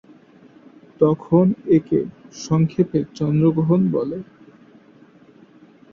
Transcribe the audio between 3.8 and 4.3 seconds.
বলে।